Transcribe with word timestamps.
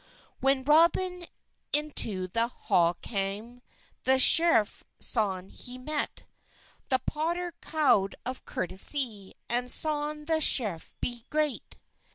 Whan 0.39 0.65
Roben 0.65 1.27
ynto 1.73 2.25
the 2.33 2.47
hall 2.47 2.95
cam, 3.03 3.61
The 4.03 4.13
screffe 4.17 4.81
sone 4.99 5.49
he 5.49 5.77
met; 5.77 6.25
The 6.89 6.97
potter 7.05 7.53
cowed 7.61 8.15
of 8.25 8.43
corteysey, 8.43 9.33
And 9.47 9.71
sone 9.71 10.25
the 10.25 10.41
screffe 10.41 10.95
he 11.03 11.27
gret. 11.29 11.77